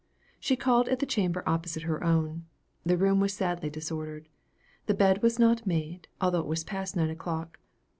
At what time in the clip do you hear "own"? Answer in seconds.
2.03-2.45